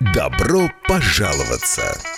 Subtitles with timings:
[0.00, 2.17] Добро пожаловаться!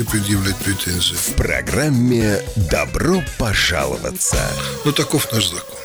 [0.00, 1.14] предъявлять претензии?
[1.14, 2.38] В программе
[2.70, 4.38] «Добро пожаловаться».
[4.86, 5.78] Ну, таков наш закон.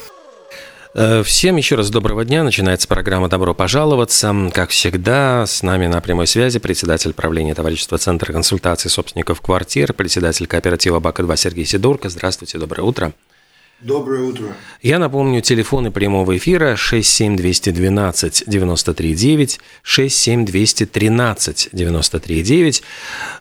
[0.94, 2.44] Э, Всем еще раз доброго дня.
[2.44, 4.34] Начинается программа «Добро пожаловаться».
[4.54, 10.48] Как всегда, с нами на прямой связи председатель правления товарищества Центра консультации собственников квартир, председатель
[10.48, 12.08] кооператива БАКа-2 Сергей Сидорко.
[12.08, 13.14] Здравствуйте, доброе утро.
[13.82, 14.48] Доброе утро.
[14.82, 22.84] Я напомню, телефоны прямого эфира 67212 939, 67213 939.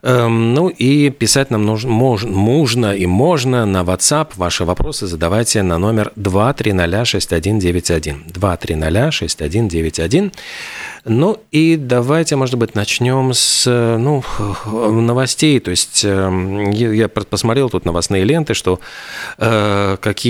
[0.02, 4.32] Эм, ну и писать нам нужно, мож- можно и можно на WhatsApp.
[4.36, 8.30] Ваши вопросы задавайте на номер 2306191.
[8.30, 10.32] 2306191.
[11.06, 14.22] Ну и давайте, может быть, начнем с э, ну,
[14.66, 15.60] новостей.
[15.60, 18.80] То есть я я посмотрел тут новостные ленты, что
[19.38, 20.25] э, какие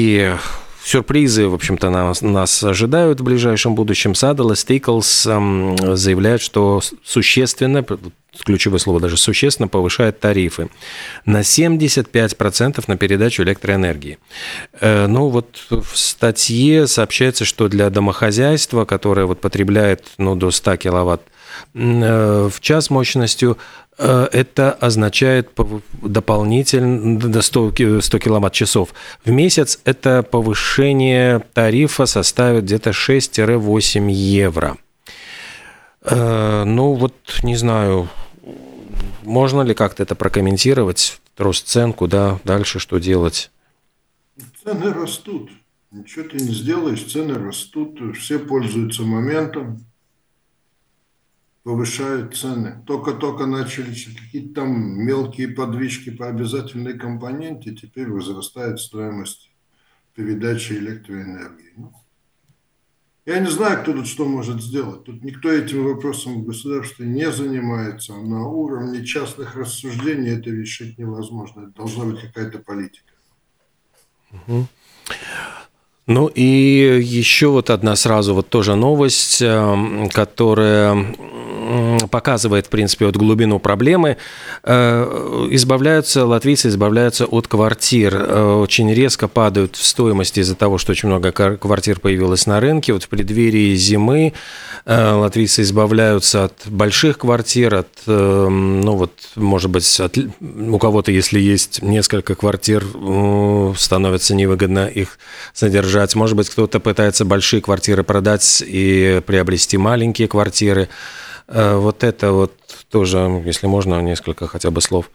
[0.86, 4.14] сюрпризы, в общем-то, нас, нас ожидают в ближайшем будущем.
[4.14, 7.84] Саддл и Стейклс эм, заявляют, что существенно,
[8.44, 10.68] ключевое слово даже существенно, повышает тарифы
[11.24, 14.18] на 75% на передачу электроэнергии.
[14.80, 20.76] Э, Ну вот в статье сообщается, что для домохозяйства, которое вот потребляет ну, до 100
[20.76, 21.22] киловатт
[21.74, 23.58] в час мощностью,
[23.98, 25.50] э, это означает
[26.02, 28.94] дополнительно до 100, ки- 100 киловатт-часов
[29.24, 29.80] в месяц.
[29.84, 34.76] Это повышение тарифа составит где-то 6-8 евро.
[36.02, 38.08] Э, Ну вот, не знаю,
[39.22, 43.50] можно ли как-то это прокомментировать, рост цен, куда дальше, что делать?
[44.62, 45.50] Цены растут.
[45.90, 47.98] Ничего ты не сделаешь, цены растут.
[48.18, 49.80] Все пользуются моментом,
[51.66, 52.80] повышают цены.
[52.86, 59.50] Только-только начали какие-то там мелкие подвижки по обязательной компоненте, теперь возрастает стоимость
[60.14, 61.72] передачи электроэнергии.
[61.76, 61.92] Ну,
[63.24, 65.02] Я не знаю, кто тут что может сделать.
[65.02, 68.14] Тут никто этим вопросом в государстве не занимается.
[68.14, 71.62] На уровне частных рассуждений это решить невозможно.
[71.62, 73.12] Это должна быть какая-то политика.
[76.06, 80.94] Ну и еще вот одна сразу вот тоже новость, э, которая
[82.16, 84.16] показывает, в принципе, вот глубину проблемы.
[84.64, 88.14] Э, Избавляются, латвийцы избавляются от квартир.
[88.16, 92.94] Э, Очень резко падают в стоимости из-за того, что очень много квартир появилось на рынке.
[92.94, 94.32] Вот в преддверии зимы
[94.86, 101.12] э, латвийцы избавляются от больших квартир, от, э, ну вот, может быть, от у кого-то,
[101.12, 102.82] если есть несколько квартир,
[103.76, 105.18] становится невыгодно их
[105.52, 106.14] содержать.
[106.14, 110.88] Может быть, кто-то пытается большие квартиры продать и приобрести маленькие квартиры.
[111.48, 112.52] Э, Вот это вот
[112.90, 115.10] тоже, если можно, несколько хотя бы слов.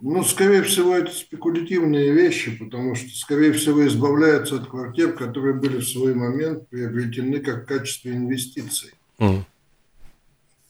[0.00, 5.78] Ну, скорее всего, это спекулятивные вещи, потому что, скорее всего, избавляются от квартир, которые были
[5.78, 8.92] в свой момент приобретены как в качестве инвестиций.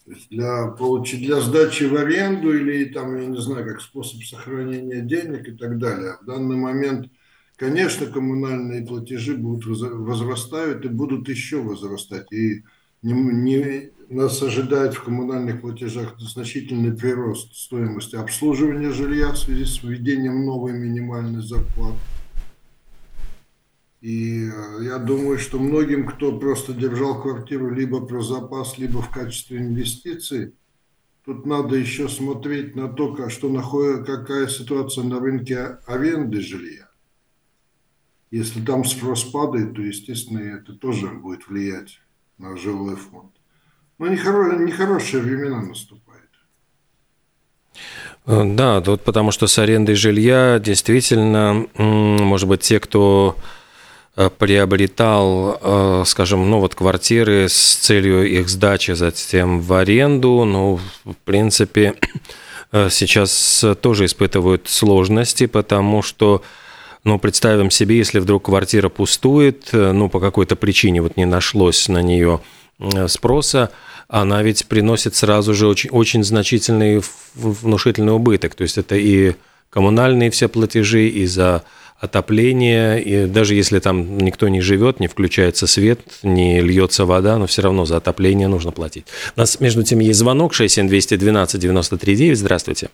[0.07, 5.03] Есть для, получи- для сдачи в аренду или, там, я не знаю, как способ сохранения
[5.03, 6.17] денег и так далее.
[6.23, 7.11] В данный момент,
[7.57, 12.33] конечно, коммунальные платежи будут возра- возрастают и будут еще возрастать.
[12.33, 12.63] И
[13.03, 19.83] не- не- нас ожидает в коммунальных платежах значительный прирост стоимости обслуживания жилья в связи с
[19.83, 21.99] введением новой минимальной зарплаты.
[24.01, 29.11] И э, я думаю, что многим, кто просто держал квартиру либо про запас, либо в
[29.11, 30.55] качестве инвестиций,
[31.25, 36.89] тут надо еще смотреть на то, что находит, какая ситуация на рынке аренды жилья.
[38.31, 42.01] Если там спрос падает, то, естественно, это тоже будет влиять
[42.39, 43.33] на жилой фонд.
[43.99, 46.31] Но нехоро- нехорошие времена наступают.
[48.27, 53.37] Э, Да, вот потому что с арендой жилья действительно, может быть, те, кто
[54.17, 60.81] э, приобретал, э, скажем, ну вот квартиры с целью их сдачи затем в аренду, ну,
[61.05, 61.95] в принципе,
[62.91, 66.43] сейчас тоже испытывают сложности, потому что
[67.09, 72.03] ну, представим себе, если вдруг квартира пустует, ну, по какой-то причине вот не нашлось на
[72.03, 72.41] нее
[73.07, 73.71] спроса,
[74.09, 77.03] она ведь приносит сразу же очень, очень значительный
[77.35, 78.55] внушительный убыток.
[78.55, 79.35] То есть это и
[79.71, 81.65] коммунальные все платежи, и за
[81.99, 87.47] отопление, и даже если там никто не живет, не включается свет, не льется вода, но
[87.47, 89.07] все равно за отопление нужно платить.
[89.37, 92.91] У нас, между тем, есть звонок 67212 93 Здравствуйте.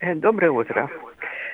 [0.00, 0.88] Э, доброе утро.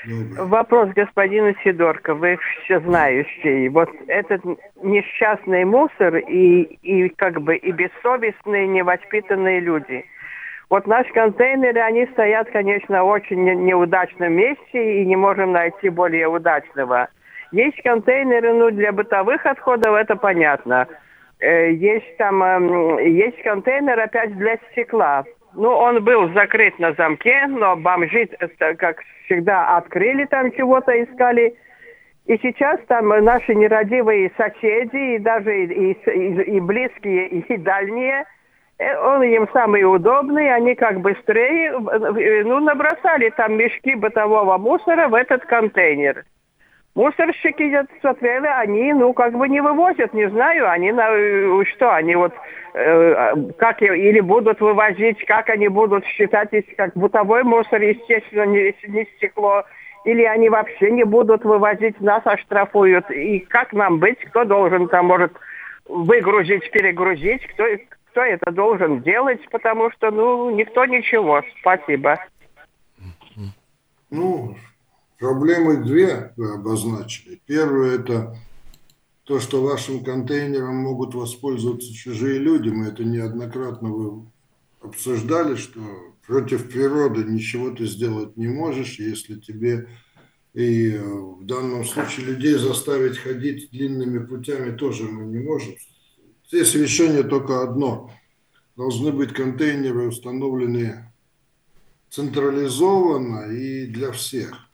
[0.07, 3.69] Вопрос господину Сидорко, вы все знающий.
[3.69, 4.43] Вот этот
[4.83, 10.05] несчастный мусор и, и как бы и бессовестные, невоспитанные люди.
[10.71, 16.29] Вот наши контейнеры, они стоят, конечно, в очень неудачном месте и не можем найти более
[16.29, 17.09] удачного.
[17.53, 20.89] Есть контейнеры, ну, для бытовых отходов, это понятно.
[21.41, 25.25] Э, есть там, эм, есть контейнер опять для стекла.
[25.57, 28.29] Ну, он был закрыт на замке, но бомжи,
[28.79, 31.55] как всегда, открыли там чего-то, искали.
[32.27, 38.25] И сейчас там наши нерадивые соседи, и даже и, и, и близкие, и дальние,
[38.79, 45.09] э, он им самый удобный, они как быстрее, э, ну, набросали там мешки бытового мусора
[45.09, 46.25] в этот контейнер.
[46.95, 52.15] Мусорщики смотрели, они, ну, как бы не вывозят, не знаю, они на э, что, они
[52.15, 52.37] вот э,
[52.75, 59.65] как или будут вывозить, как они будут считать, как бытовой мусор, естественно, не, не стекло,
[60.05, 63.11] или они вообще не будут вывозить, нас оштрафуют.
[63.11, 65.33] И как нам быть, кто должен там, может,
[65.87, 67.65] выгрузить, перегрузить, кто,
[68.11, 71.43] кто это должен делать, потому что, ну, никто ничего.
[71.61, 72.19] Спасибо.
[74.11, 74.57] Ну,
[75.19, 77.41] Проблемы две вы обозначили.
[77.47, 78.37] Первое– это
[79.25, 82.69] то, что вашим контейнером могут воспользоваться чужие люди.
[82.69, 84.27] Мы это неоднократно вы
[84.81, 85.81] обсуждали, что
[86.27, 89.89] против природы ничего ты сделать не можешь, если тебе
[90.53, 95.75] и э, в данном случае людей заставить ходить длинными путями тоже мы не можем.
[96.47, 98.13] Здесь решение только одно.
[98.77, 101.13] Должны быть контейнеры установлены
[102.11, 104.69] централизованно и для всех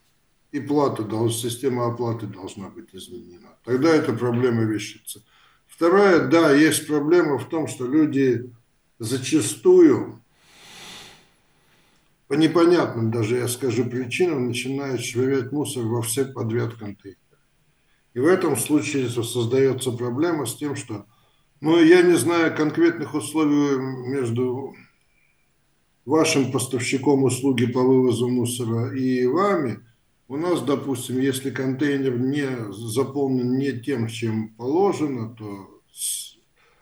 [0.53, 3.49] и плата, система оплаты должна быть изменена.
[3.65, 5.23] Тогда эта проблема решится.
[5.69, 8.51] Вторая, да, есть проблема в том, что люди
[8.99, 10.21] зачастую
[12.27, 17.19] по непонятным даже, я скажу, причинам начинают швырять мусор во все подряд контейнеры.
[18.15, 21.07] И в этом случае создается проблема с тем, что,
[21.61, 24.75] ну, я не знаю конкретных условий между
[26.05, 29.81] вашим поставщиком услуги по вывозу мусора и вами–
[30.31, 35.83] у нас, допустим, если контейнер не заполнен не тем, чем положено, то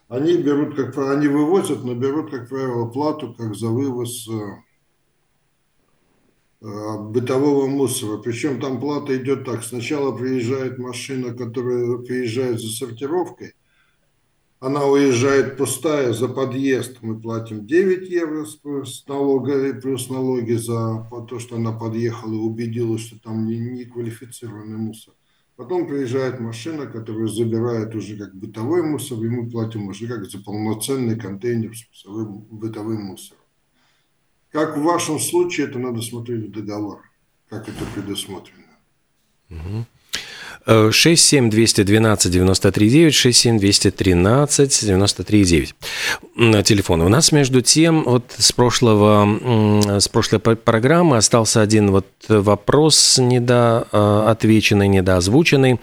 [0.08, 4.32] они берут, как они вывозят, но берут, как правило, плату как за вывоз э,
[6.60, 8.18] э, бытового мусора.
[8.18, 9.64] Причем там плата идет так.
[9.64, 13.54] Сначала приезжает машина, которая приезжает за сортировкой,
[14.60, 21.38] она уезжает пустая за подъезд, мы платим 9 евро с налога, плюс налоги за то,
[21.38, 25.14] что она подъехала и убедилась, что там не, не квалифицированный мусор.
[25.54, 30.42] Потом приезжает машина, которая забирает уже как бытовой мусор, и мы платим уже как за
[30.42, 33.42] полноценный контейнер с бытовым мусором.
[34.50, 37.02] Как в вашем случае, это надо смотреть в договор,
[37.48, 38.64] как это предусмотрено.
[39.50, 39.84] Угу.
[40.68, 45.74] 67 212 93 9, 67 213 93 9.
[46.64, 47.00] Телефон.
[47.00, 54.88] У нас, между тем, вот с прошлого, с прошлой программы остался один вот вопрос недоотвеченный,
[54.88, 55.80] недоозвученный.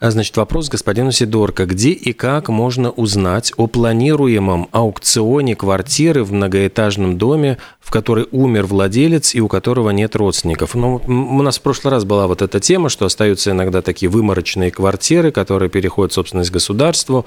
[0.00, 1.66] А, значит, вопрос господину Сидорко.
[1.66, 8.66] Где и как можно узнать о планируемом аукционе квартиры в многоэтажном доме, в которой умер
[8.66, 10.76] владелец и у которого нет родственников?
[10.76, 14.70] Ну, у нас в прошлый раз была вот эта тема, что остаются иногда такие выморочные
[14.70, 17.26] квартиры, которые переходят в собственность государству.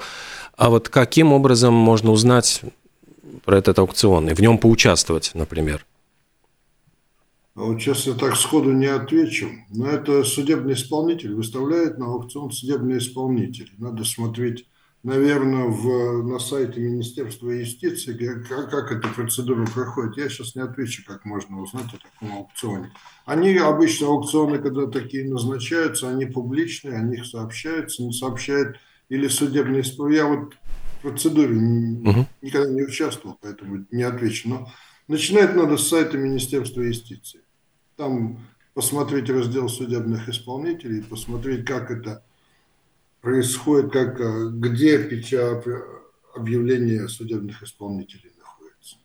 [0.56, 2.62] А вот каким образом можно узнать
[3.44, 5.84] про этот аукцион и в нем поучаствовать, например?
[7.54, 12.96] Вот сейчас я так сходу не отвечу, но это судебный исполнитель выставляет на аукцион судебный
[12.96, 13.70] исполнитель.
[13.76, 14.66] Надо смотреть,
[15.02, 18.14] наверное, в, на сайте Министерства юстиции,
[18.48, 20.16] как, как эта процедура проходит.
[20.16, 22.90] Я сейчас не отвечу, как можно узнать о таком аукционе.
[23.26, 28.78] Они обычно аукционы, когда такие назначаются, они публичные, о них сообщаются, не сообщают
[29.10, 30.18] или судебный исполнитель.
[30.18, 32.26] Я вот в процедуре угу.
[32.40, 34.48] никогда не участвовал, поэтому не отвечу.
[34.48, 34.72] Но
[35.06, 37.41] начинать надо с сайта Министерства юстиции.
[37.96, 38.38] Там
[38.74, 42.22] посмотреть раздел судебных исполнителей, посмотреть, как это
[43.20, 45.64] происходит, как, э, где печать
[46.34, 48.96] объявления судебных исполнителей находится.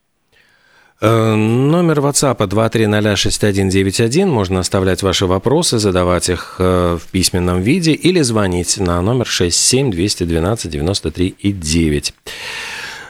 [1.00, 4.30] Э, номер WhatsApp 2306191.
[4.30, 10.70] Можно оставлять ваши вопросы, задавать их в письменном виде или звонить на номер 67 212
[10.70, 12.14] 93 и 9.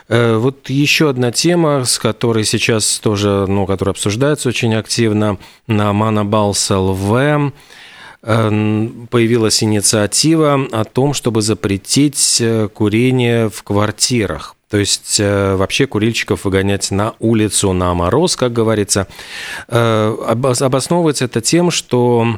[0.09, 5.37] Э, вот еще одна тема, с которой сейчас тоже, ну, которая обсуждается очень активно
[5.67, 14.55] на Манабалс ЛВ, э, появилась инициатива о том, чтобы запретить э, курение в квартирах.
[14.69, 19.07] То есть вообще курильщиков выгонять на улицу, на мороз, как говорится.
[19.67, 22.37] Обосновывается это тем, что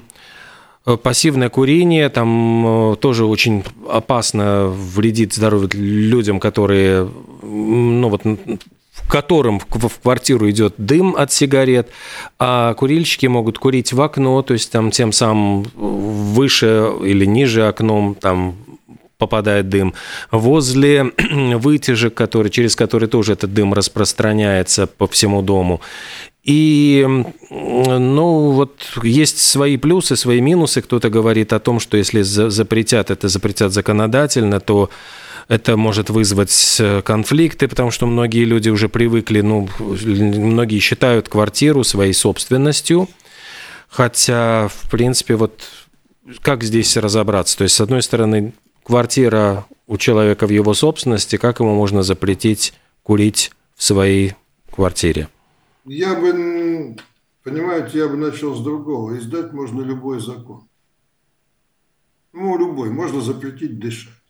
[1.04, 7.10] пассивное курение там тоже очень опасно вредит здоровью людям, которые,
[7.52, 11.90] ну вот, в которым в квартиру идет дым от сигарет,
[12.40, 18.16] а курильщики могут курить в окно, то есть там тем самым выше или ниже окном
[18.16, 18.56] там
[19.18, 19.94] попадает дым,
[20.32, 21.12] возле
[21.58, 25.80] вытяжек, который, через который тоже этот дым распространяется по всему дому.
[26.44, 27.08] И,
[27.52, 30.82] ну, вот есть свои плюсы, свои минусы.
[30.82, 34.90] Кто-то говорит о том, что если запретят, это запретят законодательно, то
[35.52, 41.84] это может вызвать э, конфликты, потому что многие люди уже привыкли, ну, многие считают квартиру
[41.84, 43.10] своей собственностью,
[43.90, 45.62] хотя, в принципе, вот
[46.42, 47.58] как здесь разобраться?
[47.58, 48.54] То есть, с одной стороны,
[48.86, 54.36] квартира у человека в его собственности, как ему можно запретить курить в своей
[54.74, 55.28] квартире?
[55.84, 56.96] Я бы,
[57.44, 59.18] понимаете, я бы начал с другого.
[59.18, 60.64] Издать можно любой закон.
[62.32, 62.90] Ну, любой.
[62.90, 64.21] Можно запретить дышать.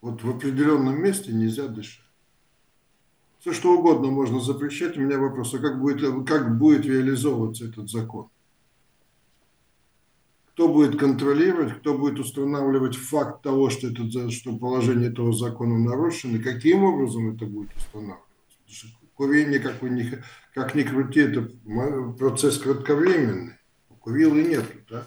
[0.00, 2.04] Вот в определенном месте нельзя дышать.
[3.40, 4.96] Все что угодно можно запрещать.
[4.96, 8.28] У меня вопрос, а как будет, как будет реализовываться этот закон?
[10.52, 16.42] Кто будет контролировать, кто будет устанавливать факт того, что, это, что положение этого закона нарушено,
[16.42, 18.26] каким образом это будет устанавливаться?
[19.14, 20.22] Курение, как, вы не,
[20.54, 21.50] как ни крути, это
[22.18, 23.54] процесс кратковременный.
[24.00, 25.06] Курил и нету, да?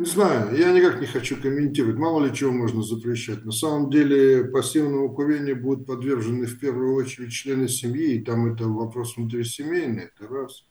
[0.00, 1.98] Не знаю, я никак не хочу комментировать.
[1.98, 3.44] Мало ли чего можно запрещать.
[3.44, 8.66] На самом деле пассивному курению будут подвержены в первую очередь члены семьи, и там это
[8.66, 10.64] вопрос внутрисемейный, это раз.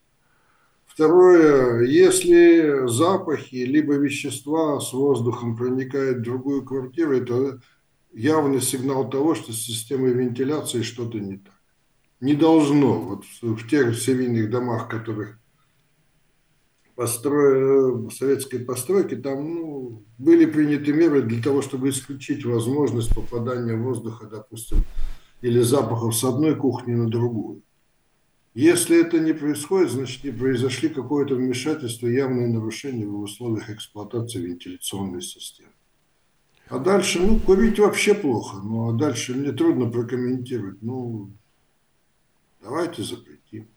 [0.88, 7.62] Второе, если запахи либо вещества с воздухом проникают в другую квартиру, это
[8.12, 11.54] явный сигнал того, что с системой вентиляции что-то не так.
[12.20, 13.00] Не должно.
[13.00, 15.38] Вот в тех семейных домах, которых
[17.00, 18.10] постро...
[18.10, 24.80] советской постройки, там ну, были приняты меры для того, чтобы исключить возможность попадания воздуха, допустим,
[25.40, 27.62] или запахов с одной кухни на другую.
[28.54, 35.22] Если это не происходит, значит не произошли какое-то вмешательство, явное нарушение в условиях эксплуатации вентиляционной
[35.22, 35.72] системы.
[36.68, 38.58] А дальше, ну, курить вообще плохо.
[38.58, 40.82] Ну, а дальше мне трудно прокомментировать.
[40.82, 41.32] Ну,
[42.62, 43.70] давайте запретим.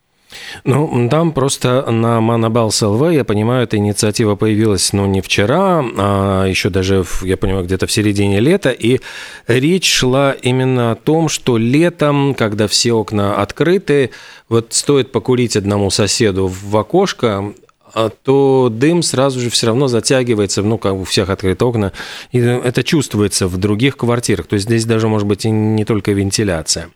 [0.64, 6.47] Ну, там просто на Манабалс ЛВ, я понимаю, эта инициатива появилась, ну, не вчера, а
[6.47, 9.00] еще даже, я понимаю, где-то в середине лета, и
[9.47, 14.11] речь шла именно о том, что летом, когда все окна открыты,
[14.49, 17.52] вот стоит покурить одному соседу в окошко,
[17.94, 21.92] а то дым сразу же все равно затягивается, ну, как у всех открыты окна,
[22.30, 24.47] и это чувствуется в других квартирах.
[24.47, 26.88] То есть здесь даже может быть и не только вентиляция.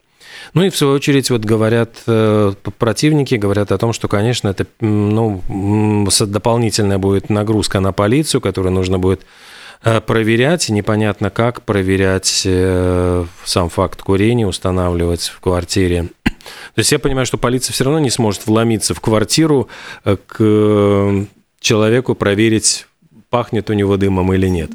[0.54, 4.66] Ну и в свою очередь вот говорят э, противники, говорят о том, что, конечно, это
[4.80, 5.42] ну,
[6.20, 9.26] дополнительная будет нагрузка на полицию, которую нужно будет
[9.82, 16.08] э, проверять, непонятно как проверять э, сам факт курения, устанавливать в квартире.
[16.24, 19.68] То есть я понимаю, что полиция все равно не сможет вломиться в квартиру
[20.04, 21.26] к
[21.58, 22.86] человеку, проверить,
[23.30, 24.70] пахнет у него дымом или нет.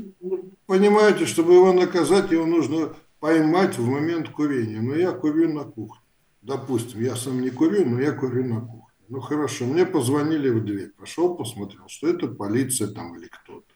[0.65, 2.89] Понимаете, чтобы его наказать, его нужно
[3.21, 4.81] поймать в момент курения.
[4.81, 6.03] Но я курю на кухне.
[6.41, 8.81] Допустим, я сам не курю, но я курю на кухне.
[9.07, 10.91] Ну хорошо, мне позвонили в дверь.
[10.97, 13.73] Пошел, посмотрел, что это полиция там или кто-то.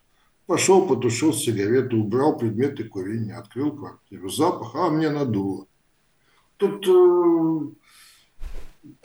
[0.48, 4.30] Пошел, потушил сигарету, убрал предметы курения, открыл квартиру.
[4.30, 5.68] Запах, а мне надуло.
[6.58, 6.92] Тут э,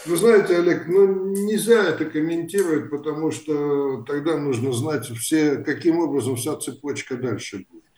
[0.07, 6.37] вы знаете, Олег, ну нельзя это комментировать, потому что тогда нужно знать все, каким образом
[6.37, 7.90] вся цепочка дальше будет.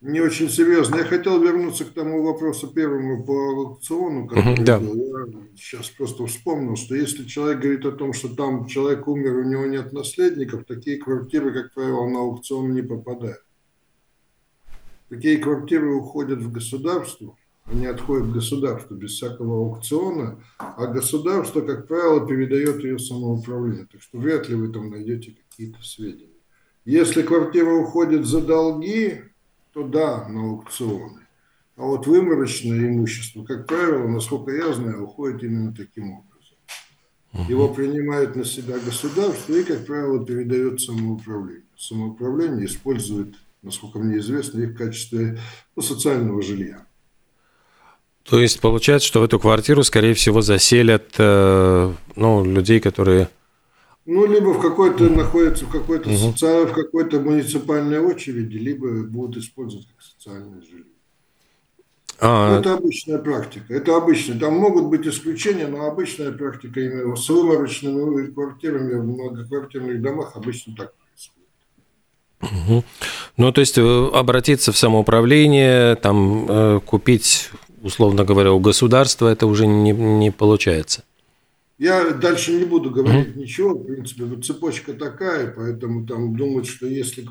[0.00, 0.96] Не очень серьезно.
[0.96, 4.78] Я хотел вернуться к тому вопросу первому по аукциону, который да.
[4.78, 4.94] был.
[4.94, 5.26] Я
[5.56, 9.66] сейчас просто вспомнил, что если человек говорит о том, что там человек умер, у него
[9.66, 13.42] нет наследников, такие квартиры, как правило, на аукцион не попадают.
[15.08, 17.36] Такие квартиры уходят в государство–
[17.70, 23.86] они отходят государству без всякого аукциона, а государство, как правило, передает ее самоуправление.
[23.90, 26.32] Так что вряд ли вы там найдете какие-то сведения.
[26.86, 29.20] Если квартира уходит за долги,
[29.78, 31.20] то да, на аукционы.
[31.76, 37.48] А вот выморочное имущество, как правило, насколько я знаю, уходит именно таким образом.
[37.48, 41.62] Его принимает на себя государство и, как правило, передает самоуправлению.
[41.76, 45.38] Самоуправление использует, насколько мне известно, их в качестве
[45.76, 46.84] ну, социального жилья.
[48.24, 53.28] То есть получается, что в эту квартиру, скорее всего, заселят э, ну, людей, которые
[54.08, 56.16] ну, либо в какой-то находится в какой-то угу.
[56.16, 60.86] социальной, в какой-то муниципальной очереди, либо будут использовать как социальное жилье.
[62.18, 62.54] А...
[62.54, 63.74] Ну, это обычная практика.
[63.74, 64.40] Это обычно.
[64.40, 70.74] Там могут быть исключения, но обычная практика именно с выморочными квартирами в многоквартирных домах обычно
[70.74, 71.50] так происходит.
[72.40, 72.84] Угу.
[73.36, 77.50] Ну, то есть э, обратиться в самоуправление, там э, купить,
[77.82, 81.04] условно говоря, у государства, это уже не, не получается.
[81.78, 83.38] Я дальше не буду говорить mm-hmm.
[83.38, 87.24] ничего, в принципе, вот цепочка такая, поэтому там думать, что если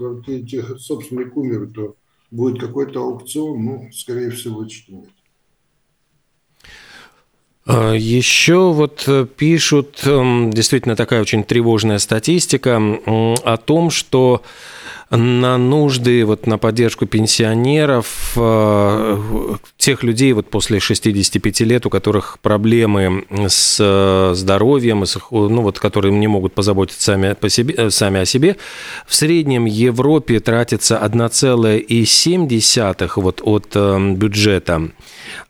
[0.78, 1.98] собственник умер, то
[2.32, 5.10] будет какой-то аукцион, ну, скорее всего, что нет.
[7.68, 14.42] А, Еще вот э, пишут, эм, действительно такая очень тревожная статистика о том, что
[15.10, 19.18] на нужды, вот на поддержку пенсионеров, э,
[19.78, 26.14] тех людей вот после 65 лет, у которых проблемы с э, здоровьем, ну вот, которые
[26.14, 28.58] не могут позаботиться сами, по себе, сами о себе,
[29.06, 33.76] в среднем Европе тратится 1,7 вот от
[34.18, 34.90] бюджета,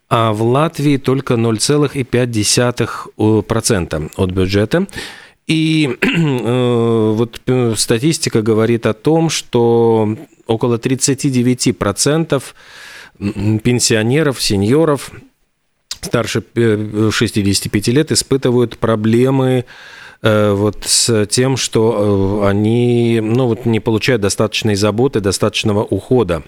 [0.09, 4.87] а в Латвии только 0,5% от бюджета.
[5.47, 12.43] И э, вот э, статистика говорит о том, что около 39%
[13.63, 15.11] пенсионеров, сеньоров
[16.01, 16.43] старше
[17.11, 19.65] 65 лет испытывают проблемы
[20.21, 26.43] Э, вот с тем, что э, они ну, вот не получают достаточной заботы, достаточного ухода.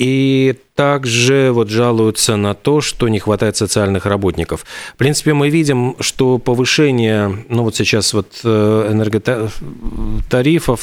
[0.00, 4.64] И также вот жалуются на то, что не хватает социальных работников.
[4.94, 10.80] В принципе, мы видим, что повышение, ну вот сейчас вот э, энерготарифов,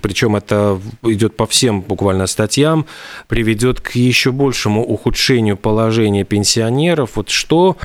[0.00, 2.86] причем это идет по всем буквально статьям,
[3.28, 7.16] приведет к еще большему ухудшению положения пенсионеров.
[7.16, 7.76] Вот что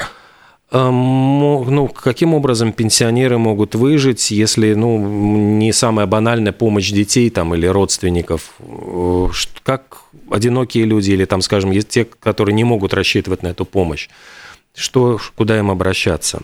[0.71, 4.97] ну, каким образом пенсионеры могут выжить, если ну,
[5.57, 8.53] не самая банальная помощь детей там, или родственников?
[8.59, 9.27] Э,
[9.63, 14.07] как одинокие люди или, там, скажем, есть те, которые не могут рассчитывать на эту помощь?
[14.73, 16.41] Что, куда им обращаться?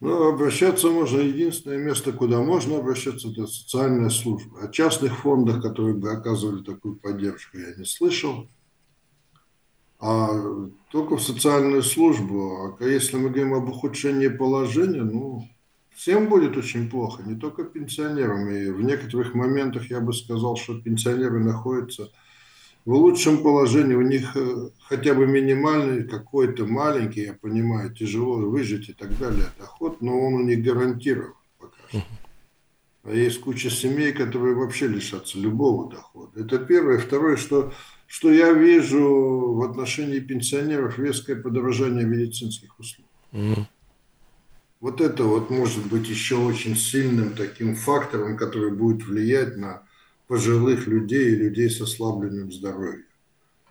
[0.00, 4.58] Ну, обращаться можно, единственное место, куда можно обращаться, это социальная служба.
[4.60, 8.48] О частных фондах, которые бы оказывали такую поддержку, я не слышал
[10.06, 12.76] а только в социальную службу.
[12.78, 15.48] А если мы говорим об ухудшении положения, ну,
[15.94, 18.50] всем будет очень плохо, не только пенсионерам.
[18.50, 22.10] И в некоторых моментах я бы сказал, что пенсионеры находятся
[22.84, 28.90] в лучшем положении, у них э, хотя бы минимальный какой-то маленький, я понимаю, тяжело выжить
[28.90, 32.02] и так далее, доход, но он у них гарантирован пока что.
[33.04, 36.40] А есть куча семей, которые вообще лишатся любого дохода.
[36.40, 36.98] Это первое.
[36.98, 37.72] Второе, что
[38.14, 43.08] что я вижу в отношении пенсионеров резкое подорожание медицинских услуг.
[43.32, 43.64] Mm.
[44.78, 49.82] Вот это вот может быть еще очень сильным таким фактором, который будет влиять на
[50.28, 53.06] пожилых людей и людей с ослабленным здоровьем.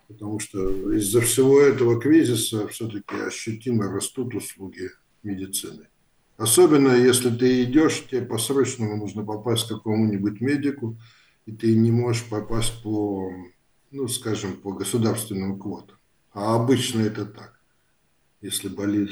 [0.10, 4.90] Потому что из-за всего этого кризиса все-таки ощутимо растут услуги
[5.24, 5.88] медицины.
[6.36, 10.98] Особенно если ты идешь, тебе по-срочному нужно попасть к какому-нибудь медику,
[11.46, 13.32] и ты не можешь попасть по
[13.94, 15.98] ну, скажем, по государственным квотам.
[16.34, 17.60] А обычно это так.
[18.42, 19.12] Если болит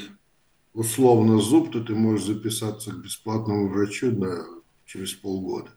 [0.74, 4.44] условно зуб, то ты можешь записаться к бесплатному врачу на,
[4.84, 5.70] через полгода.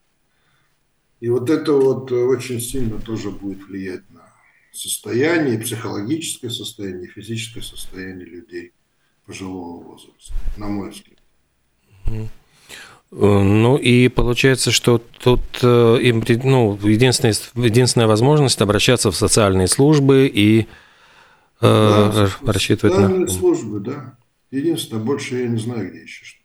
[1.20, 4.34] И вот это вот очень сильно тоже будет влиять на
[4.74, 8.74] состояние, психологическое состояние, физическое состояние людей
[9.26, 11.20] пожилого возраста, на мой взгляд.
[13.18, 20.28] Ну и получается, что тут э, им, ну, единственная, единственная возможность обращаться в социальные службы
[20.28, 20.66] и э,
[21.62, 23.28] да, рассчитывать социальные на...
[23.30, 24.18] службы, да.
[24.52, 26.45] Единственное, больше я не знаю, где еще подсказать.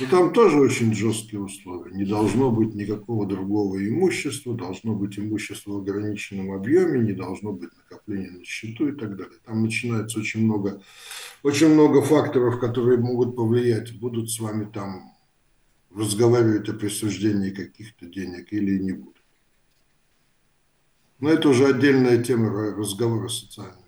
[0.00, 1.94] Но там тоже очень жесткие условия.
[1.94, 7.70] Не должно быть никакого другого имущества, должно быть имущество в ограниченном объеме, не должно быть
[7.76, 9.38] накопления на счету и так далее.
[9.44, 10.82] Там начинается очень много,
[11.42, 15.12] очень много факторов, которые могут повлиять, будут с вами там
[15.94, 19.22] разговаривать о присуждении каких-то денег или не будут.
[21.20, 23.85] Но это уже отдельная тема разговора социальными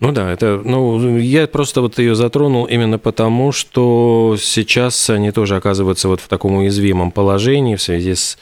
[0.00, 5.56] Ну да, это, ну, я просто вот ее затронул именно потому, что сейчас они тоже
[5.56, 8.38] оказываются вот в таком уязвимом положении в связи с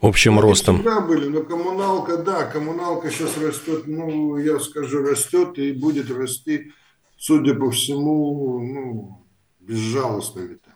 [0.00, 0.76] общим они ростом.
[0.76, 6.72] всегда были, но коммуналка, да, коммуналка сейчас растет, ну, я скажу, растет и будет расти,
[7.16, 9.26] судя по всему, ну,
[9.60, 10.71] безжалостными темпами.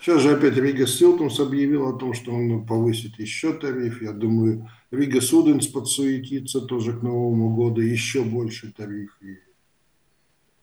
[0.00, 4.00] Сейчас же опять Rīgas Siltums объявил о том, что он повысит еще тариф.
[4.00, 9.14] Я думаю, Rīgas ūdens подсуетится тоже к Новому году, еще больше тариф.
[9.20, 9.36] И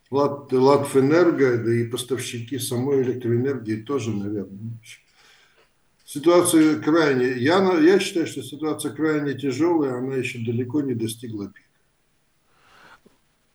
[0.09, 4.79] Лат, да и поставщики самой электроэнергии тоже, наверное.
[6.03, 7.33] Ситуация крайне...
[7.33, 11.66] Я, я считаю, что ситуация крайне тяжелая, она еще далеко не достигла пика.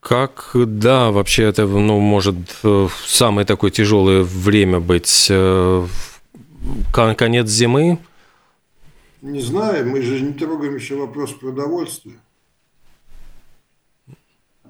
[0.02, 2.34] Как, да, вообще это, ну, может
[2.64, 5.86] э, самое такое тяжелое время быть э,
[6.92, 8.00] конец зимы?
[9.20, 12.18] Не знаю, мы же не трогаем еще вопрос продовольствия.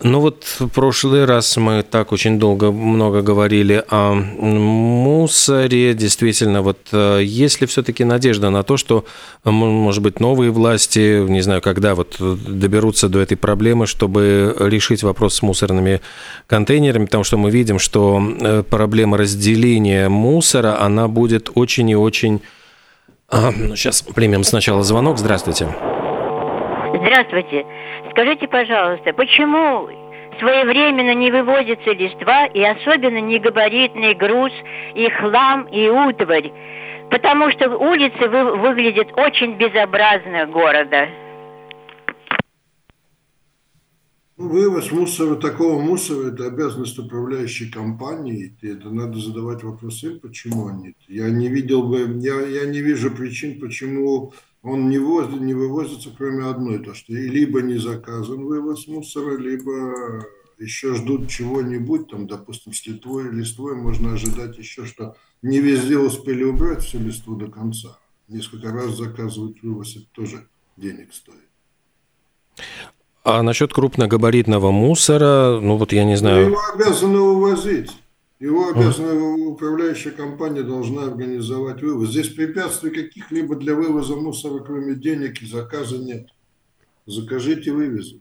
[0.02, 5.94] Ну вот в прошлый раз мы так очень долго много говорили о мусоре.
[5.94, 9.04] Действительно, вот э, есть ли все-таки надежда на то, что,
[9.44, 15.36] может быть, новые власти, не знаю, когда вот доберутся до этой проблемы, чтобы решить вопрос
[15.36, 16.00] с мусорными
[16.48, 22.40] контейнерами, потому что мы видим, что э, проблема разделения мусора, она будет очень и очень...
[23.30, 25.18] Сейчас ну, примем сначала звонок.
[25.18, 25.64] Здравствуйте.
[25.64, 25.93] Здравствуйте.
[28.10, 29.88] Скажите, пожалуйста, почему
[30.38, 34.52] своевременно не вывозится листва и особенно негабаритный груз
[34.94, 36.52] и хлам и утварь?
[37.10, 41.08] Потому что улицы вы, выглядят очень безобразно города.
[44.36, 48.56] Ну, вывоз мусора, такого мусора, это обязанность управляющей компании.
[48.62, 50.96] Это надо задавать вопросы, почему они.
[51.06, 54.32] Я не видел бы, я, я не вижу причин, почему
[54.64, 60.26] он не, воз, не вывозится, кроме одной, то что либо не заказан вывоз мусора, либо
[60.58, 66.44] еще ждут чего-нибудь, там, допустим, с листвой, листвой можно ожидать еще, что не везде успели
[66.44, 67.98] убрать всю листву до конца.
[68.28, 70.46] Несколько раз заказывать вывоз, это тоже
[70.78, 71.38] денег стоит.
[73.22, 76.46] А насчет крупногабаритного мусора, ну вот я не знаю...
[76.46, 77.90] Его обязаны увозить.
[78.44, 79.14] Его обязана
[79.46, 82.10] управляющая компания должна организовать вывоз.
[82.10, 86.28] Здесь препятствий каких-либо для вывоза мусора, кроме денег и заказа нет.
[87.06, 88.20] Закажите, вывезут.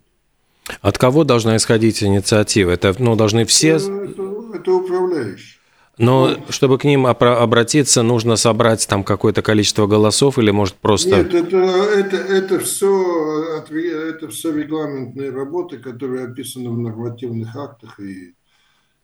[0.79, 2.71] От кого должна исходить инициатива?
[2.71, 3.75] Это ну, должны все...
[3.75, 5.59] Это, это, это управляющие.
[5.97, 11.17] Но чтобы к ним обратиться, нужно собрать там какое-то количество голосов или может просто...
[11.17, 18.35] Нет, это, это, это, все, это все регламентные работы, которые описаны в нормативных актах и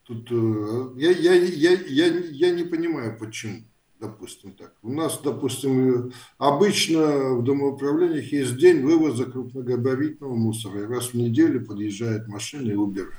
[0.09, 3.61] Тут э, я, я, я, я, я не понимаю, почему,
[3.99, 4.73] допустим, так.
[4.81, 10.81] У нас, допустим, обычно в домоуправлениях есть день вывоза крупногабаритного мусора.
[10.81, 13.13] И раз в неделю подъезжает машина и убирает.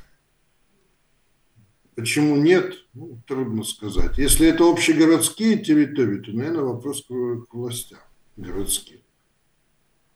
[1.94, 4.18] Почему нет, ну, трудно сказать.
[4.18, 8.00] Если это общегородские территории, то, наверное, вопрос к властям
[8.36, 8.98] городским.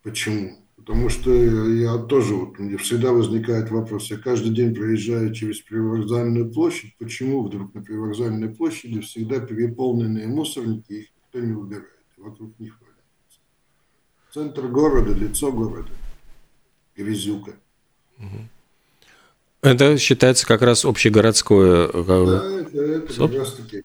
[0.03, 0.59] Почему?
[0.85, 6.53] Потому что я тоже, вот, мне всегда возникает вопрос, я каждый день проезжаю через привокзальную
[6.53, 12.79] площадь, почему вдруг на привокзальной площади всегда переполненные мусорники, их никто не убирает, вокруг них
[12.81, 13.41] валяются.
[14.35, 15.91] Центр города, лицо города,
[16.95, 17.53] грязюка.
[19.63, 21.89] Это считается как раз общегородское...
[21.95, 23.85] Э, да, это, это как раз таки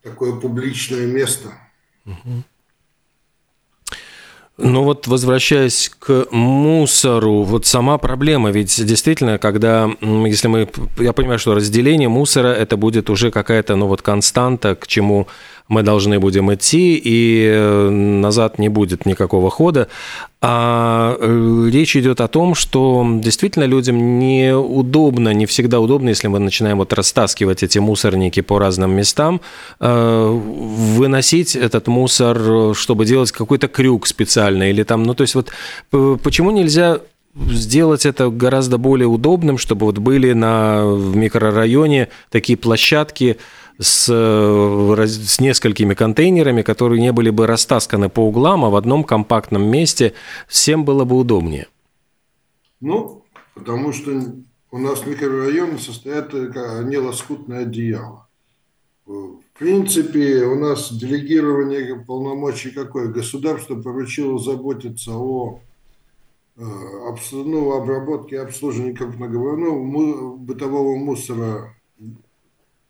[0.00, 1.52] такое публичное место.
[2.06, 2.44] Угу.
[4.60, 10.68] Ну вот возвращаясь к мусору, вот сама проблема, ведь действительно, когда, если мы,
[10.98, 15.28] я понимаю, что разделение мусора, это будет уже какая-то, ну вот константа, к чему
[15.68, 19.88] мы должны будем идти, и э, назад не будет никакого хода.
[20.40, 26.38] А э, речь идет о том, что действительно людям неудобно, не всегда удобно, если мы
[26.38, 29.40] начинаем вот растаскивать эти мусорники по разным местам,
[29.80, 35.50] э, выносить этот мусор, чтобы делать какой-то крюк специальный или там, ну то есть вот
[36.22, 37.00] почему нельзя
[37.50, 43.38] сделать это гораздо более удобным, чтобы вот были на, в микрорайоне такие площадки,
[43.78, 49.64] с, с несколькими контейнерами, которые не были бы растасканы по углам, а в одном компактном
[49.64, 50.14] месте
[50.46, 51.68] всем было бы удобнее.
[52.80, 53.22] Ну,
[53.54, 54.12] потому что
[54.70, 58.26] у нас микрорайоны состоят как не лоскутное одеяло.
[59.06, 63.08] В принципе, у нас делегирование полномочий какое?
[63.08, 65.60] Государство поручило заботиться о
[66.56, 66.62] э,
[67.32, 71.74] ну, обработке и обслуживании ну, бытового мусора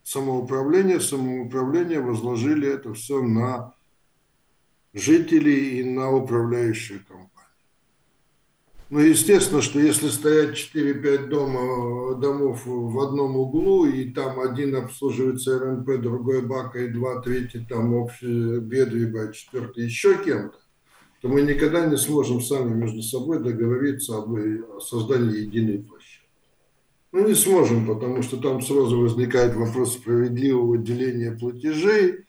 [0.08, 1.00] самоуправления.
[1.00, 3.74] Самоуправление возложили это все на
[4.94, 7.28] жителей и на управляющую компанию.
[8.90, 15.58] Ну, естественно, что если стоять 4-5 дома, домов в одном углу, и там один обслуживается
[15.58, 20.56] РНП, другой БАКа, и два, третий там общий Бедвиба, четвертый еще кем-то,
[21.20, 24.34] то мы никогда не сможем сами между собой договориться об
[24.80, 25.97] создании единой площадки.
[27.10, 32.26] Ну, не сможем, потому что там сразу возникает вопрос справедливого деления платежей,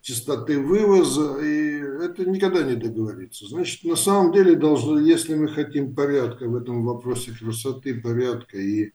[0.00, 3.46] частоты вывоза, и это никогда не договориться.
[3.46, 8.92] Значит, на самом деле, должно, если мы хотим порядка в этом вопросе красоты, порядка и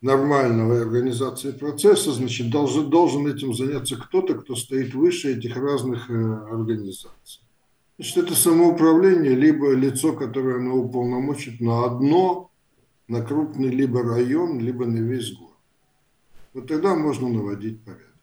[0.00, 6.14] нормального организации процесса, значит, должен, должен этим заняться кто-то, кто стоит выше этих разных э,
[6.50, 7.40] организаций.
[7.96, 12.50] Значит, это самоуправление, либо лицо, которое оно уполномочит на одно,
[13.08, 15.54] на крупный либо район, либо на весь город.
[16.54, 18.14] Вот тогда можно наводить порядок.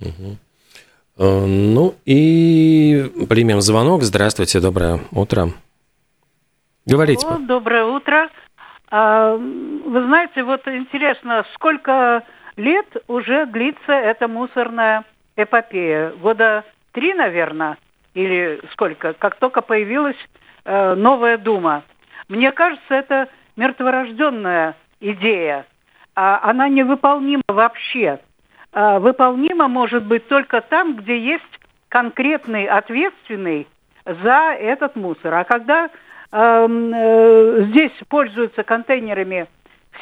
[0.00, 0.36] Угу.
[1.18, 4.02] Ну и примем звонок.
[4.02, 5.50] Здравствуйте, доброе утро.
[6.86, 7.26] Говорите.
[7.26, 8.30] О, доброе утро.
[8.90, 12.24] А, вы знаете, вот интересно, сколько
[12.56, 15.04] лет уже длится эта мусорная
[15.36, 16.12] эпопея?
[16.22, 17.76] Года три, наверное,
[18.14, 19.12] или сколько?
[19.12, 20.16] Как только появилась
[20.64, 21.84] э, новая дума.
[22.28, 25.66] Мне кажется, это мертворожденная идея.
[26.14, 28.20] А она невыполнима вообще.
[28.72, 31.44] А, выполнима может быть только там, где есть
[31.88, 33.66] конкретный ответственный
[34.04, 35.34] за этот мусор.
[35.34, 35.90] А когда
[36.32, 39.48] эм, э, здесь пользуются контейнерами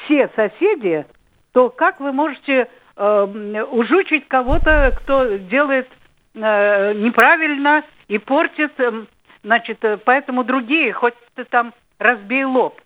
[0.05, 1.07] все соседи,
[1.53, 5.89] то как вы можете э, ужучить кого-то, кто делает
[6.35, 9.05] э, неправильно и портит, э,
[9.43, 12.81] значит, поэтому другие, хоть ты там разбей лоб,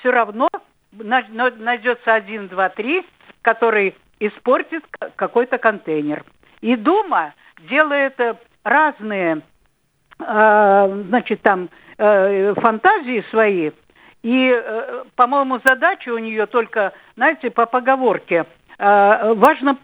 [0.00, 0.48] все равно
[0.92, 3.04] найдется один, два, три,
[3.42, 4.84] который испортит
[5.16, 6.24] какой-то контейнер.
[6.60, 7.34] И Дума
[7.68, 8.34] делает э,
[8.64, 9.42] разные,
[10.18, 13.70] э, значит, там э, фантазии свои.
[14.24, 14.52] И,
[15.14, 19.78] по-моему, задача у нее только, знаете, по поговорке, важно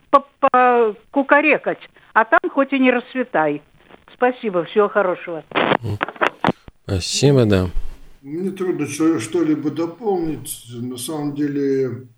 [1.13, 1.79] кукарекать,
[2.15, 3.63] а там хоть и не расцветай.
[4.13, 5.45] Спасибо, всего хорошего.
[6.85, 7.67] Спасибо, да.
[8.25, 10.65] Мне трудно что-либо дополнить.
[10.71, 12.09] На самом деле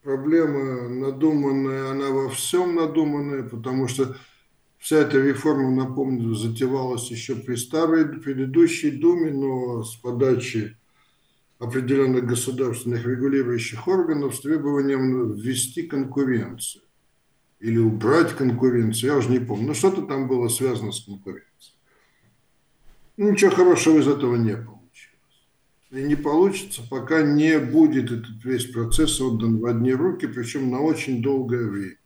[0.00, 4.16] проблема надуманная, она во всем надуманная, потому что
[4.78, 10.76] вся эта реформа, напомню, затевалась еще при старой предыдущей Думе, но с подачи
[11.58, 16.84] определенных государственных регулирующих органов с требованием ввести конкуренцию
[17.58, 21.74] или убрать конкуренцию, я уже не помню, но что-то там было связано с конкуренцией.
[23.16, 24.75] Ничего хорошего из этого не было
[25.90, 30.80] и не получится, пока не будет этот весь процесс отдан в одни руки, причем на
[30.80, 31.96] очень долгое время.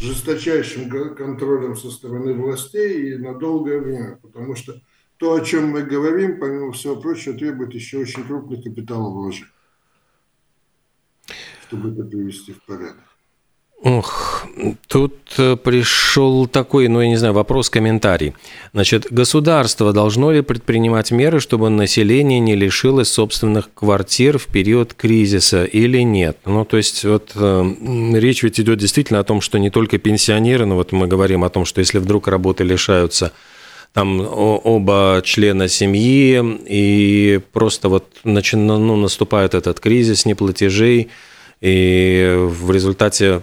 [0.00, 4.80] Жесточайшим контролем со стороны властей и на долгое время, потому что
[5.16, 9.46] то, о чем мы говорим, помимо всего прочего, требует еще очень крупных капиталовложений,
[11.66, 13.13] чтобы это привести в порядок.
[13.84, 14.46] Ох,
[14.88, 18.32] тут э, пришел такой, ну, я не знаю, вопрос-комментарий.
[18.72, 25.66] Значит, государство должно ли предпринимать меры, чтобы население не лишилось собственных квартир в период кризиса
[25.66, 26.38] или нет?
[26.46, 27.74] Ну, то есть, вот э,
[28.14, 31.50] речь ведь идет действительно о том, что не только пенсионеры, но вот мы говорим о
[31.50, 33.32] том, что если вдруг работы лишаются
[33.92, 41.10] там оба члена семьи, и просто вот начи, ну, наступает этот кризис неплатежей,
[41.60, 43.42] и в результате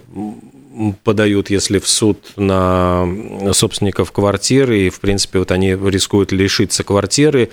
[1.03, 3.05] подают, если в суд на
[3.53, 7.49] собственников квартиры, и, в принципе, вот они рискуют лишиться квартиры,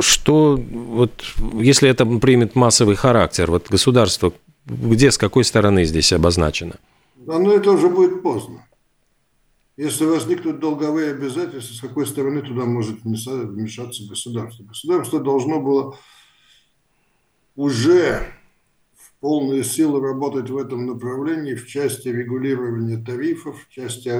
[0.00, 1.12] что вот,
[1.54, 4.32] если это примет массовый характер, вот государство
[4.66, 6.76] где, с какой стороны здесь обозначено?
[7.16, 8.66] Да, но это уже будет поздно.
[9.76, 14.64] Если возникнут долговые обязательства, с какой стороны туда может вмешаться государство?
[14.64, 15.98] Государство должно было
[17.56, 18.26] уже
[19.24, 24.12] полные силы работать в этом направлении в части регулирования тарифов, в части,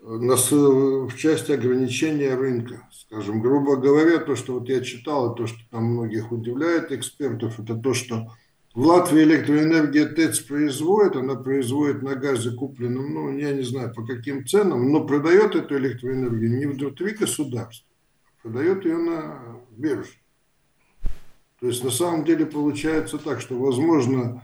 [0.00, 2.88] в части ограничения рынка.
[2.90, 7.60] Скажем, грубо говоря, то, что вот я читал, и то, что там многих удивляет экспертов,
[7.60, 8.30] это то, что
[8.74, 14.02] В Латвии электроэнергия ТЭЦ производит, она производит на газе купленном, ну, я не знаю по
[14.02, 17.86] каким ценам, но продает эту электроэнергию не внутри государства,
[18.24, 20.21] а продает ее на бирже.
[21.62, 24.42] То есть на самом деле получается так, что, возможно,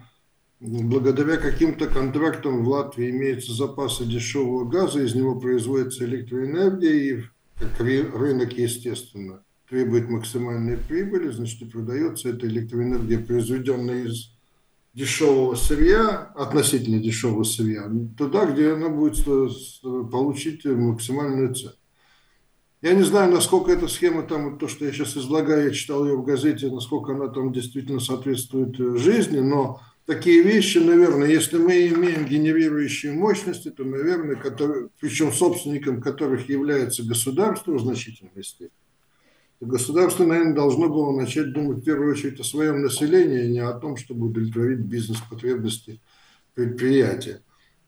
[0.61, 7.22] благодаря каким-то контрактам в Латвии имеются запасы дешевого газа, из него производится электроэнергия, и
[7.59, 14.31] как рынок, естественно, требует максимальной прибыли, значит, и продается эта электроэнергия, произведенная из
[14.94, 19.24] дешевого сырья, относительно дешевого сырья, туда, где она будет
[20.12, 21.72] получить максимальную цену.
[22.81, 26.17] Я не знаю, насколько эта схема, там, то, что я сейчас излагаю, я читал ее
[26.17, 31.88] в газете, насколько она там действительно соответствует э, жизни, но такие вещи, наверное, если мы
[31.88, 38.71] имеем генерирующие мощности, то, наверное, которые, причем собственником которых является государство в значительной степени,
[39.61, 43.73] государство, наверное, должно было начать думать в первую очередь о своем населении, а не о
[43.73, 46.01] том, чтобы удовлетворить бизнес-потребности
[46.55, 47.43] предприятия.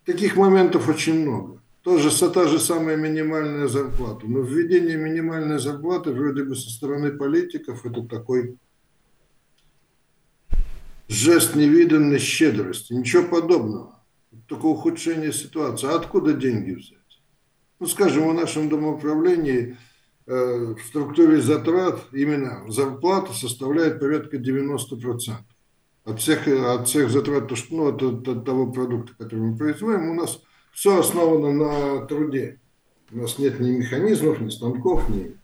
[0.04, 1.62] Таких моментов очень много.
[1.90, 4.26] Тоже та же самая минимальная зарплата.
[4.26, 8.58] Но введение минимальной зарплаты вроде бы со стороны политиков это такой
[11.08, 12.92] жест невиданной щедрости.
[12.92, 14.02] Ничего подобного.
[14.46, 15.88] Только ухудшение ситуации.
[15.88, 16.98] А откуда деньги взять?
[17.80, 19.76] Ну, скажем, в нашем домоуправлении–
[20.30, 25.32] Э, в структуре затрат именно зарплата составляет порядка 90%.
[26.04, 30.40] От всех, от всех затрат, ну, от, от того продукта, который мы производим, у нас
[30.72, 32.60] все основано на труде.
[33.12, 35.36] У нас нет ни механизмов, ни станков, ни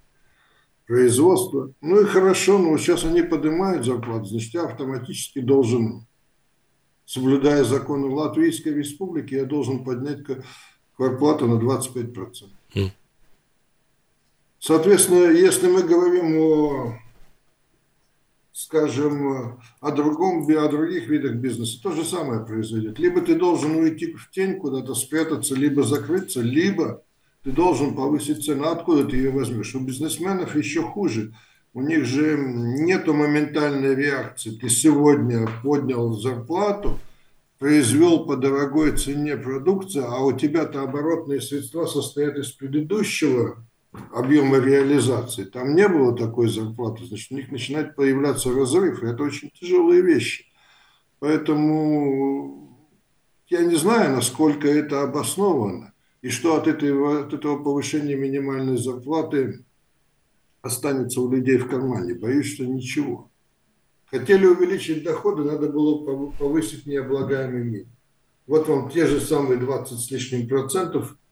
[0.87, 1.73] производства.
[1.81, 6.07] Ну и хорошо, но сейчас они поднимают зарплату, значит, я автоматически должен,
[7.05, 10.21] соблюдая законы Латвийской Республики, я должен поднять
[10.99, 12.51] зарплату на 25%.
[12.75, 12.91] Mm.
[14.59, 16.99] Соответственно, если мы говорим о,
[18.57, 22.99] скажем, о другом, о других видах бизнеса, то же самое произойдет.
[22.99, 27.03] Либо ты должен уйти в тень, куда-то спрятаться, либо закрыться, либо
[27.45, 28.69] ты должен повысить цену.
[28.69, 29.75] Откуда ты ее возьмешь?
[29.75, 31.35] У бизнесменов еще хуже.
[31.75, 34.57] У них же нету моментальной реакции.
[34.59, 36.99] Ты сегодня поднял зарплату,
[37.59, 43.67] произвел по дорогой цене продукцию, а у тебя-то оборотные средства состоят из предыдущего
[44.13, 49.23] объема реализации, там не было такой зарплаты, значит, у них начинает появляться разрыв, и это
[49.23, 50.47] очень тяжелые вещи.
[51.19, 52.79] Поэтому
[53.49, 59.65] я не знаю, насколько это обосновано, и что от, этой, от этого повышения минимальной зарплаты
[60.63, 62.15] останется у людей в кармане.
[62.15, 63.31] Боюсь, что ничего.
[64.07, 67.93] Хотели увеличить доходы, надо было повысить необлагаемый минимум.
[68.47, 71.17] Вот вам те же самые 20 с лишним процентов–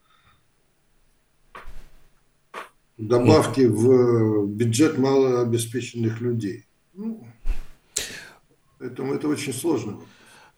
[2.99, 6.65] добавки в бюджет малообеспеченных людей.
[6.95, 7.27] Ну,
[8.79, 9.99] поэтому это очень сложно.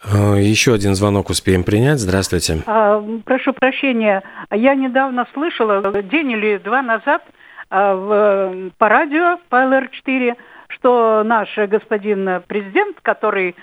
[0.04, 1.98] А, еще один звонок успеем принять.
[1.98, 2.62] Здравствуйте.
[2.66, 4.22] А, прошу прощения.
[4.50, 7.22] Я недавно слышала, день или два назад,
[7.70, 10.36] а, в, по радио, по ЛР-4,
[10.68, 13.56] что наш господин президент, который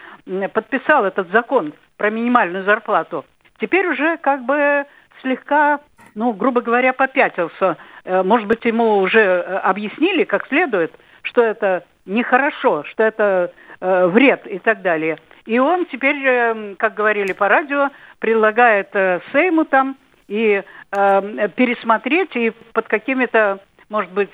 [0.53, 3.25] подписал этот закон про минимальную зарплату,
[3.59, 4.85] теперь уже как бы
[5.21, 5.79] слегка,
[6.15, 11.83] ну, грубо говоря, попятился Э, может быть, ему уже э, объяснили как следует, что это
[12.05, 15.17] нехорошо, что это э, вред и так далее.
[15.45, 17.89] И он теперь, как говорили по радио,
[18.19, 18.89] предлагает
[19.33, 19.97] Сейму там
[20.29, 24.31] и пересмотреть и под какими-то, может быть,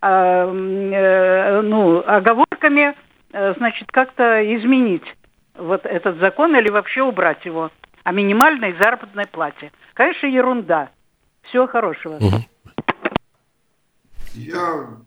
[0.00, 2.94] а, ну, оговорками,
[3.32, 5.02] значит, как-то изменить
[5.58, 7.72] вот этот закон или вообще убрать его
[8.04, 9.72] о минимальной заработной плате.
[9.94, 10.90] Конечно, ерунда.
[11.42, 12.14] Всего хорошего.
[12.16, 12.36] Угу.
[14.36, 15.02] Я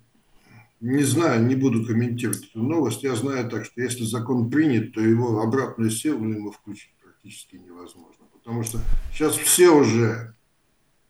[0.80, 3.04] не знаю, не буду комментировать эту новость.
[3.04, 8.26] Я знаю так, что если закон принят, то его обратную силу ему включить практически невозможно.
[8.34, 8.80] Потому что
[9.14, 10.36] сейчас все уже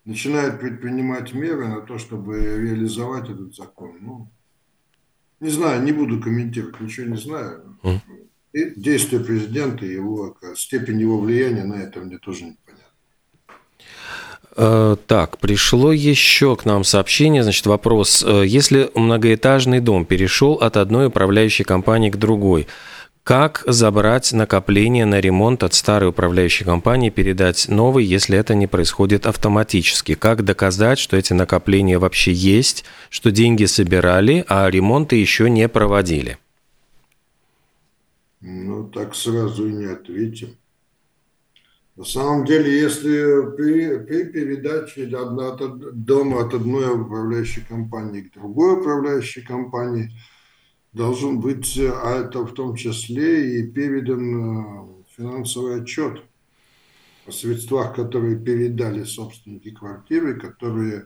[0.06, 3.98] начинают предпринимать меры на то, чтобы реализовать этот закон.
[4.02, 4.32] Ну,
[5.40, 7.78] не знаю, не буду комментировать, ничего не знаю.
[8.52, 12.69] И действия президента, его, степень его влияния на это мне тоже не Э,
[14.56, 18.24] так, пришло еще к нам сообщение, значит, вопрос.
[18.26, 22.68] Э, если многоэтажный дом перешел от одной управляющей компании к другой,
[23.24, 29.28] как забрать накопление на ремонт от старой управляющей компании передать новой, если это не происходит
[29.28, 30.16] автоматически?
[30.16, 36.40] Как доказать, что эти накопления вообще есть, что деньги собирали, а ремонты еще не проводили?
[38.42, 40.56] Ну, так сразу и не ответим.
[42.00, 48.80] На самом деле, если при, при передаче от дома от одной управляющей компании к другой
[48.80, 50.10] управляющей компании,
[50.94, 56.24] должен быть, а это в том числе и передан финансовый отчет
[57.28, 61.06] о средствах, которые передали собственники квартиры, которые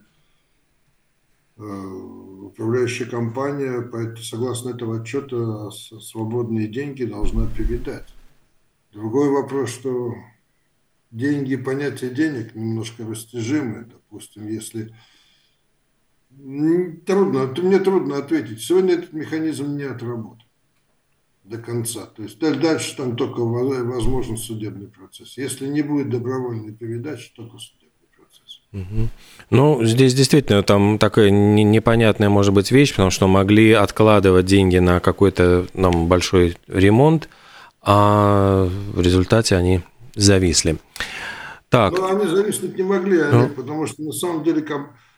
[1.56, 3.90] э, управляющая компания,
[4.22, 8.06] согласно этого отчета, свободные деньги должна передать.
[8.92, 10.14] Другой вопрос, что
[11.14, 13.84] деньги, понятие денег немножко растяжимое.
[13.84, 14.94] Допустим, если...
[17.06, 18.60] Трудно, мне трудно ответить.
[18.60, 20.42] Сегодня этот механизм не отработан
[21.44, 22.06] до конца.
[22.06, 25.38] То есть дальше там только возможен судебный процесс.
[25.38, 27.84] Если не будет добровольной передачи, только судебный.
[28.72, 29.08] Угу.
[29.50, 34.98] Ну, здесь действительно там такая непонятная может быть вещь, потому что могли откладывать деньги на
[34.98, 37.28] какой-то нам большой ремонт,
[37.80, 39.82] а в результате они
[40.14, 40.76] зависли.
[41.68, 41.92] Так.
[41.92, 43.48] Ну, они зависнуть не могли, Олег, ну.
[43.48, 44.62] потому что на самом деле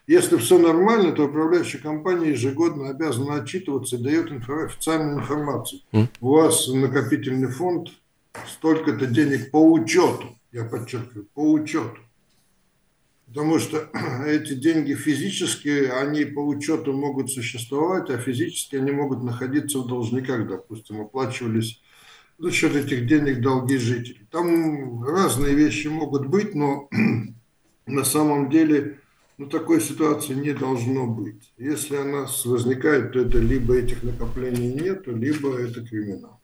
[0.07, 5.81] если все нормально, то управляющая компания ежегодно обязана отчитываться и дает инфо- официальную информацию.
[5.91, 6.07] Mm.
[6.21, 7.89] У вас накопительный фонд
[8.47, 11.97] столько-то денег по учету, я подчеркиваю, по учету.
[13.27, 13.89] Потому что
[14.25, 20.47] эти деньги физически, они по учету могут существовать, а физически они могут находиться в должниках,
[20.47, 21.81] допустим, оплачивались
[22.37, 24.27] за счет этих денег долги жителей.
[24.31, 26.89] Там разные вещи могут быть, но
[27.87, 28.99] на самом деле
[29.37, 31.51] ну, такой ситуации не должно быть.
[31.57, 36.39] Если она возникает, то это либо этих накоплений нет, либо это криминал.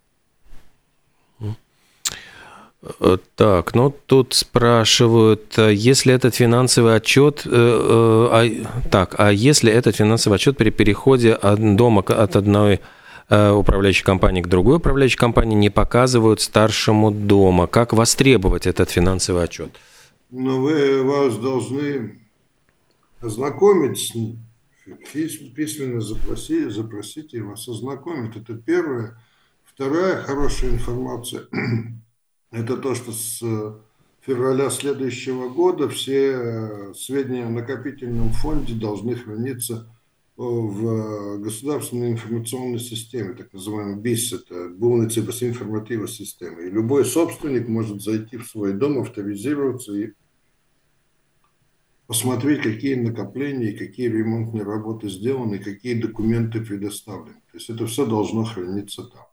[3.36, 9.72] Так, ну тут спрашивают, э, если этот финансовый отчет, э, э, а, так, а если
[9.72, 12.82] этот финансовый отчет при переходе от дома от одной
[13.30, 19.72] управляющей компании к другой управляющей компании не показывают старшему дома, как востребовать этот финансовый отчет?
[20.30, 22.20] Ну, вы вас должны
[23.22, 24.40] ознакомить с ним,
[25.14, 28.36] письменно запросить, запросите его, ознакомить.
[28.36, 29.18] Это первое.
[29.64, 31.44] Вторая хорошая информация–
[32.52, 33.42] это то, что с
[34.22, 39.88] февраля следующего года все сведения о накопительном фонде должны храниться
[40.44, 46.68] в государственной информационной системе, так называемой БИС, это Булницы информативной системы.
[46.68, 50.14] И любой собственник может зайти в свой дом, авторизироваться и
[52.08, 57.42] посмотреть, какие накопления, какие ремонтные работы сделаны, какие документы предоставлены.
[57.52, 59.26] То есть это все должно храниться там.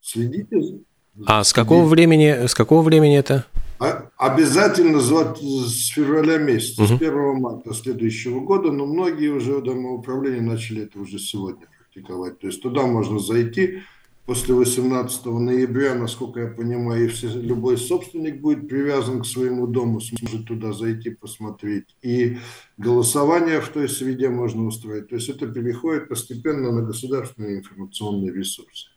[0.00, 0.80] Следите.
[1.26, 3.46] А с какого времени, с какого времени это?
[3.80, 6.88] А, обязательно с февраля месяца, угу.
[6.88, 12.38] с 1 марта следующего года, но многие уже домоуправления начали это уже сегодня практиковать.
[12.40, 13.82] То есть туда можно зайти,
[14.26, 20.00] после 18 ноября, насколько я понимаю, и все, любой собственник будет привязан к своему дому,
[20.00, 21.96] сможет туда зайти, посмотреть.
[22.02, 22.36] И
[22.76, 25.08] голосование в той среде можно устроить.
[25.08, 28.88] То есть это переходит постепенно на государственные информационные ресурсы.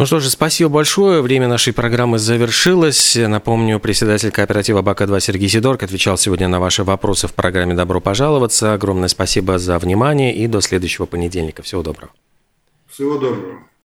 [0.00, 1.20] Ну что же, спасибо большое.
[1.20, 3.16] Время нашей программы завершилось.
[3.16, 8.72] Напомню, председатель кооператива БАКа-2 Сергей Сидорк отвечал сегодня на ваши вопросы в программе «Добро пожаловаться».
[8.72, 11.60] Огромное спасибо за внимание и до следующего понедельника.
[11.60, 12.12] Всего доброго.
[12.88, 13.69] Всего доброго.